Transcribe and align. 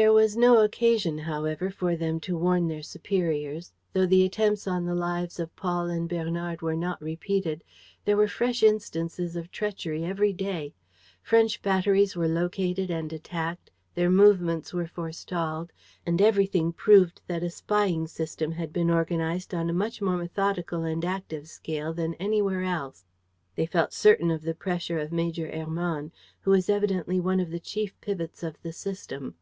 There 0.00 0.12
was 0.12 0.36
no 0.36 0.58
occasion, 0.62 1.18
however, 1.18 1.70
for 1.70 1.96
them 1.96 2.20
to 2.20 2.38
warn 2.38 2.68
their 2.68 2.84
superiors. 2.84 3.72
Though 3.92 4.06
the 4.06 4.24
attempts 4.24 4.68
on 4.68 4.86
the 4.86 4.94
lives 4.94 5.40
of 5.40 5.56
Paul 5.56 5.86
and 5.88 6.08
Bernard 6.08 6.62
were 6.62 6.76
not 6.76 7.02
repeated, 7.02 7.64
there 8.04 8.16
were 8.16 8.28
fresh 8.28 8.62
instances 8.62 9.34
of 9.34 9.50
treachery 9.50 10.04
every 10.04 10.32
day. 10.32 10.72
French 11.20 11.60
batteries 11.62 12.14
were 12.14 12.28
located 12.28 12.92
and 12.92 13.12
attacked; 13.12 13.72
their 13.96 14.08
movements 14.08 14.72
were 14.72 14.86
forestalled; 14.86 15.72
and 16.06 16.22
everything 16.22 16.72
proved 16.72 17.20
that 17.26 17.42
a 17.42 17.50
spying 17.50 18.06
system 18.06 18.52
had 18.52 18.72
been 18.72 18.90
organized 18.90 19.52
on 19.52 19.68
a 19.68 19.72
much 19.74 20.00
more 20.00 20.16
methodical 20.16 20.84
and 20.84 21.04
active 21.04 21.48
scale 21.48 21.92
than 21.92 22.14
anywhere 22.20 22.62
else. 22.62 23.04
They 23.56 23.66
felt 23.66 23.92
certain 23.92 24.30
of 24.30 24.42
the 24.42 24.54
presence 24.54 25.02
of 25.02 25.10
Major 25.12 25.50
Hermann, 25.50 26.12
who 26.42 26.52
was 26.52 26.68
evidently 26.70 27.18
one 27.18 27.40
of 27.40 27.50
the 27.50 27.58
chief 27.58 28.00
pivots 28.00 28.44
of 28.44 28.62
the 28.62 28.72
system. 28.72 29.34